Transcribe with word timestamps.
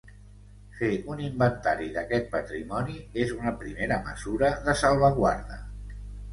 Fer 0.77 0.87
un 1.15 1.21
inventari 1.25 1.91
d’aquest 1.99 2.25
patrimoni 2.33 2.97
és 3.27 3.35
una 3.37 3.55
primera 3.63 4.01
mesura 4.11 4.53
de 4.67 4.79
salvaguarda. 4.85 5.63